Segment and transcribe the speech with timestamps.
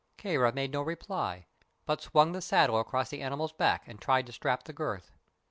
[0.17, 1.45] Kāra made no reply,
[1.85, 5.11] but swung the saddle across the animal's back and tried to strap the girth.